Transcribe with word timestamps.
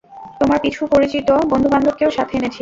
তোমার 0.39 0.59
কিছু 0.65 0.81
পরিচিত 0.93 1.29
বন্ধুবান্ধবকেও 1.51 2.11
সাথে 2.11 2.33
এনেছি। 2.37 2.59